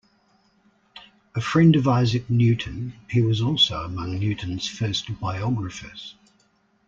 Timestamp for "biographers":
5.19-6.15